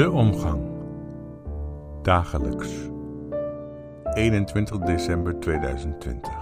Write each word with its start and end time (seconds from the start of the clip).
De 0.00 0.10
omgang. 0.10 0.62
Dagelijks. 2.02 2.68
21 4.14 4.78
december 4.78 5.40
2020. 5.40 6.32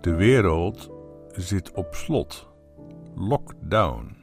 De 0.00 0.14
wereld 0.14 0.90
zit 1.32 1.72
op 1.72 1.94
slot. 1.94 2.48
Lockdown. 3.14 4.16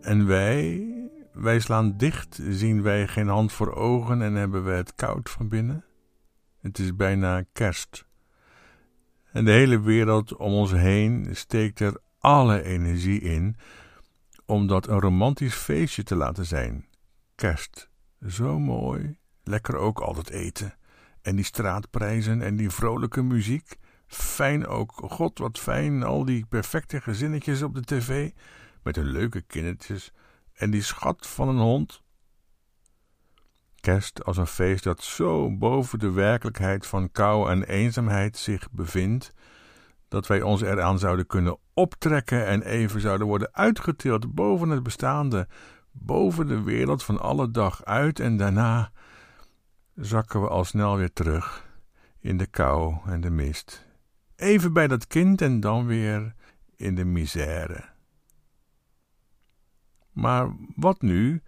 En 0.00 0.26
wij, 0.26 0.88
wij 1.32 1.60
slaan 1.60 1.96
dicht, 1.96 2.40
zien 2.48 2.82
wij 2.82 3.06
geen 3.06 3.28
hand 3.28 3.52
voor 3.52 3.74
ogen 3.74 4.22
en 4.22 4.34
hebben 4.34 4.64
we 4.64 4.72
het 4.72 4.94
koud 4.94 5.30
van 5.30 5.48
binnen. 5.48 5.84
Het 6.60 6.78
is 6.78 6.96
bijna 6.96 7.44
kerst. 7.52 8.06
En 9.32 9.44
de 9.44 9.50
hele 9.50 9.80
wereld 9.80 10.36
om 10.36 10.52
ons 10.52 10.72
heen 10.72 11.28
steekt 11.30 11.80
er 11.80 12.00
alle 12.18 12.62
energie 12.62 13.20
in 13.20 13.56
om 14.46 14.66
dat 14.66 14.88
een 14.88 15.00
romantisch 15.00 15.54
feestje 15.54 16.02
te 16.02 16.14
laten 16.14 16.46
zijn. 16.46 16.86
Kerst. 17.34 17.90
Zo 18.28 18.58
mooi. 18.58 19.18
Lekker 19.42 19.76
ook 19.76 20.00
altijd 20.00 20.30
eten. 20.30 20.74
En 21.22 21.36
die 21.36 21.44
straatprijzen 21.44 22.42
en 22.42 22.56
die 22.56 22.70
vrolijke 22.70 23.22
muziek. 23.22 23.76
Fijn 24.06 24.66
ook. 24.66 24.92
God, 24.92 25.38
wat 25.38 25.58
fijn. 25.58 26.02
Al 26.02 26.24
die 26.24 26.46
perfecte 26.46 27.00
gezinnetjes 27.00 27.62
op 27.62 27.74
de 27.74 27.82
tv. 27.82 28.30
Met 28.82 28.96
hun 28.96 29.06
leuke 29.06 29.40
kindertjes. 29.40 30.12
En 30.52 30.70
die 30.70 30.82
schat 30.82 31.26
van 31.26 31.48
een 31.48 31.58
hond. 31.58 32.02
Kerst 33.80 34.24
als 34.24 34.36
een 34.36 34.46
feest 34.46 34.84
dat 34.84 35.02
zo 35.02 35.56
boven 35.56 35.98
de 35.98 36.10
werkelijkheid 36.10 36.86
van 36.86 37.12
kou 37.12 37.50
en 37.50 37.64
eenzaamheid 37.64 38.36
zich 38.36 38.70
bevindt 38.70 39.32
dat 40.08 40.26
wij 40.26 40.42
ons 40.42 40.60
eraan 40.62 40.98
zouden 40.98 41.26
kunnen 41.26 41.58
optrekken 41.74 42.46
en 42.46 42.62
even 42.62 43.00
zouden 43.00 43.26
worden 43.26 43.54
uitgetild 43.54 44.34
boven 44.34 44.68
het 44.68 44.82
bestaande, 44.82 45.48
boven 45.92 46.46
de 46.46 46.62
wereld 46.62 47.04
van 47.04 47.20
alle 47.20 47.50
dag 47.50 47.84
uit 47.84 48.20
en 48.20 48.36
daarna 48.36 48.90
zakken 49.94 50.40
we 50.40 50.48
al 50.48 50.64
snel 50.64 50.96
weer 50.96 51.12
terug 51.12 51.66
in 52.20 52.36
de 52.36 52.46
kou 52.46 52.96
en 53.06 53.20
de 53.20 53.30
mist. 53.30 53.86
Even 54.36 54.72
bij 54.72 54.86
dat 54.86 55.06
kind 55.06 55.42
en 55.42 55.60
dan 55.60 55.86
weer 55.86 56.34
in 56.76 56.94
de 56.94 57.04
misère. 57.04 57.84
Maar 60.12 60.56
wat 60.74 61.02
nu 61.02 61.42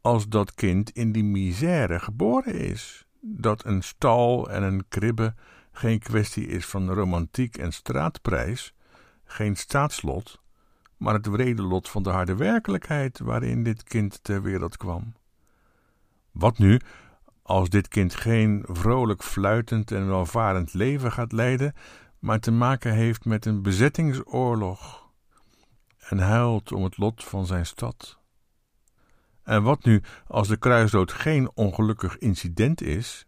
als 0.00 0.28
dat 0.28 0.54
kind 0.54 0.90
in 0.90 1.12
die 1.12 1.24
misère 1.24 2.00
geboren 2.00 2.54
is? 2.54 3.06
Dat 3.20 3.64
een 3.64 3.82
stal 3.82 4.50
en 4.50 4.62
een 4.62 4.88
kribbe 4.88 5.34
geen 5.78 5.98
kwestie 5.98 6.46
is 6.46 6.66
van 6.66 6.90
romantiek 6.90 7.56
en 7.56 7.72
straatprijs, 7.72 8.74
geen 9.24 9.56
staatslot, 9.56 10.40
maar 10.96 11.14
het 11.14 11.26
wrede 11.26 11.62
lot 11.62 11.88
van 11.88 12.02
de 12.02 12.10
harde 12.10 12.36
werkelijkheid 12.36 13.18
waarin 13.18 13.62
dit 13.62 13.84
kind 13.84 14.24
ter 14.24 14.42
wereld 14.42 14.76
kwam. 14.76 15.14
Wat 16.32 16.58
nu 16.58 16.80
als 17.42 17.68
dit 17.68 17.88
kind 17.88 18.14
geen 18.14 18.64
vrolijk 18.68 19.22
fluitend 19.22 19.92
en 19.92 20.08
welvarend 20.08 20.74
leven 20.74 21.12
gaat 21.12 21.32
leiden, 21.32 21.74
maar 22.18 22.40
te 22.40 22.50
maken 22.50 22.94
heeft 22.94 23.24
met 23.24 23.46
een 23.46 23.62
bezettingsoorlog 23.62 25.10
en 25.98 26.18
huilt 26.18 26.72
om 26.72 26.84
het 26.84 26.96
lot 26.96 27.24
van 27.24 27.46
zijn 27.46 27.66
stad? 27.66 28.18
En 29.42 29.62
wat 29.62 29.84
nu 29.84 30.02
als 30.26 30.48
de 30.48 30.56
kruisdood 30.56 31.12
geen 31.12 31.50
ongelukkig 31.54 32.18
incident 32.18 32.82
is, 32.82 33.27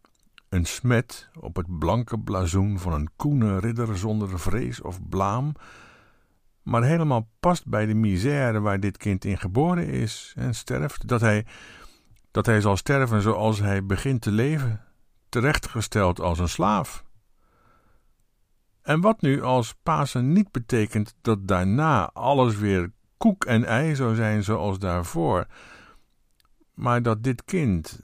een 0.51 0.65
smet 0.65 1.29
op 1.41 1.57
het 1.57 1.79
blanke 1.79 2.19
blazoen 2.19 2.79
van 2.79 2.93
een 2.93 3.11
koene 3.17 3.59
ridder 3.59 3.99
zonder 3.99 4.41
vrees 4.41 4.81
of 4.81 5.09
blaam, 5.09 5.53
maar 6.63 6.83
helemaal 6.83 7.29
past 7.41 7.67
bij 7.67 7.87
de 7.87 7.95
misère 7.95 8.61
waar 8.61 8.81
dit 8.81 8.97
kind 8.97 9.25
in 9.25 9.39
geboren 9.39 9.87
is 9.87 10.33
en 10.37 10.55
sterft, 10.55 11.09
dat 11.09 11.21
hij, 11.21 11.47
dat 12.31 12.47
hij 12.47 12.61
zal 12.61 12.77
sterven 12.77 13.23
zoals 13.23 13.59
hij 13.59 13.87
begint 13.87 14.21
te 14.21 14.31
leven, 14.31 14.85
terechtgesteld 15.29 16.21
als 16.21 16.39
een 16.39 16.49
slaaf. 16.49 17.05
En 18.83 19.01
wat 19.01 19.21
nu 19.21 19.43
als 19.43 19.75
Pasen 19.83 20.33
niet 20.33 20.51
betekent 20.51 21.15
dat 21.21 21.49
daarna 21.49 22.11
alles 22.13 22.57
weer 22.57 22.93
koek 23.17 23.45
en 23.45 23.65
ei 23.65 23.95
zou 23.95 24.15
zijn 24.15 24.43
zoals 24.43 24.79
daarvoor, 24.79 25.47
maar 26.75 27.03
dat 27.03 27.23
dit 27.23 27.45
kind, 27.45 28.01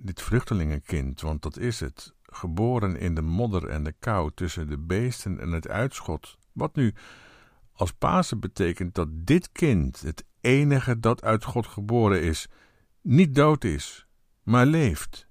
dit 0.00 0.22
vluchtelingenkind, 0.22 1.20
want 1.20 1.42
dat 1.42 1.58
is 1.58 1.80
het, 1.80 2.14
geboren 2.22 2.96
in 2.96 3.14
de 3.14 3.22
modder 3.22 3.68
en 3.68 3.84
de 3.84 3.94
kou 3.98 4.30
tussen 4.34 4.68
de 4.68 4.78
beesten 4.78 5.40
en 5.40 5.52
het 5.52 5.68
uitschot, 5.68 6.38
wat 6.52 6.74
nu 6.74 6.94
als 7.72 7.92
Pasen 7.92 8.40
betekent 8.40 8.94
dat 8.94 9.08
dit 9.10 9.52
kind, 9.52 10.00
het 10.00 10.24
enige 10.40 11.00
dat 11.00 11.22
uit 11.22 11.44
God 11.44 11.66
geboren 11.66 12.22
is, 12.22 12.48
niet 13.00 13.34
dood 13.34 13.64
is, 13.64 14.06
maar 14.42 14.66
leeft, 14.66 15.28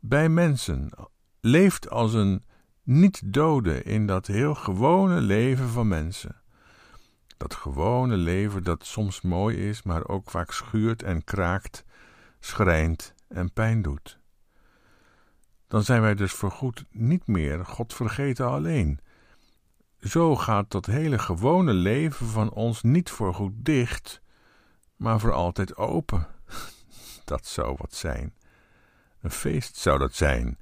bij 0.00 0.28
mensen, 0.28 0.90
leeft 1.40 1.90
als 1.90 2.14
een 2.14 2.44
niet-dode 2.82 3.82
in 3.82 4.06
dat 4.06 4.26
heel 4.26 4.54
gewone 4.54 5.20
leven 5.20 5.68
van 5.68 5.88
mensen. 5.88 6.42
Dat 7.36 7.54
gewone 7.54 8.16
leven 8.16 8.62
dat 8.62 8.86
soms 8.86 9.20
mooi 9.20 9.68
is, 9.68 9.82
maar 9.82 10.08
ook 10.08 10.30
vaak 10.30 10.52
schuurt 10.52 11.02
en 11.02 11.24
kraakt, 11.24 11.84
schrijnt 12.40 13.14
en 13.34 13.52
pijn 13.52 13.82
doet. 13.82 14.18
Dan 15.68 15.82
zijn 15.82 16.00
wij 16.00 16.14
dus 16.14 16.32
voorgoed 16.32 16.84
niet 16.90 17.26
meer 17.26 17.64
God 17.64 17.94
vergeten 17.94 18.46
alleen. 18.46 19.00
Zo 20.00 20.36
gaat 20.36 20.70
dat 20.70 20.86
hele 20.86 21.18
gewone 21.18 21.72
leven 21.72 22.26
van 22.26 22.50
ons 22.52 22.82
niet 22.82 23.10
voorgoed 23.10 23.52
dicht, 23.56 24.20
maar 24.96 25.20
voor 25.20 25.32
altijd 25.32 25.76
open. 25.76 26.26
Dat 27.24 27.46
zou 27.46 27.76
wat 27.78 27.94
zijn. 27.94 28.34
Een 29.20 29.30
feest 29.30 29.76
zou 29.76 29.98
dat 29.98 30.14
zijn. 30.14 30.58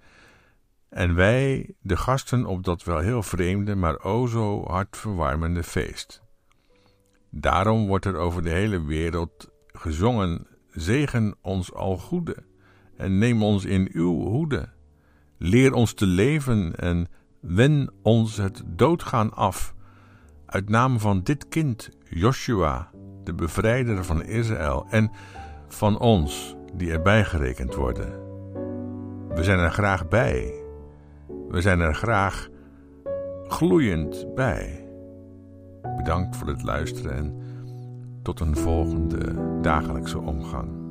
En 0.88 1.14
wij, 1.14 1.74
de 1.80 1.96
gasten 1.96 2.46
op 2.46 2.64
dat 2.64 2.84
wel 2.84 2.98
heel 2.98 3.22
vreemde, 3.22 3.74
maar 3.74 3.98
o 3.98 4.26
zo 4.26 4.64
hartverwarmende 4.66 5.62
feest. 5.62 6.22
Daarom 7.30 7.86
wordt 7.86 8.04
er 8.04 8.16
over 8.16 8.42
de 8.42 8.50
hele 8.50 8.84
wereld 8.84 9.50
gezongen: 9.66 10.46
Zegen 10.70 11.36
ons 11.40 11.72
al 11.72 11.98
goede 11.98 12.44
en 13.02 13.18
neem 13.18 13.42
ons 13.42 13.64
in 13.64 13.88
uw 13.92 14.28
hoede. 14.28 14.68
Leer 15.38 15.72
ons 15.72 15.92
te 15.92 16.06
leven 16.06 16.76
en 16.76 17.08
wen 17.40 17.90
ons 18.02 18.36
het 18.36 18.62
doodgaan 18.66 19.34
af. 19.34 19.74
Uit 20.46 20.68
naam 20.68 20.98
van 20.98 21.22
dit 21.22 21.48
kind, 21.48 21.90
Joshua, 22.08 22.90
de 23.24 23.34
bevrijder 23.34 24.04
van 24.04 24.24
Israël, 24.24 24.86
en 24.90 25.10
van 25.68 25.98
ons, 25.98 26.56
die 26.74 26.92
erbij 26.92 27.24
gerekend 27.24 27.74
worden. 27.74 28.12
We 29.28 29.44
zijn 29.44 29.58
er 29.58 29.72
graag 29.72 30.08
bij. 30.08 30.52
We 31.48 31.60
zijn 31.60 31.80
er 31.80 31.94
graag 31.94 32.48
gloeiend 33.46 34.34
bij. 34.34 34.88
Bedankt 35.96 36.36
voor 36.36 36.48
het 36.48 36.62
luisteren 36.62 37.16
en 37.16 37.36
tot 38.22 38.40
een 38.40 38.56
volgende 38.56 39.58
dagelijkse 39.60 40.18
omgang. 40.18 40.81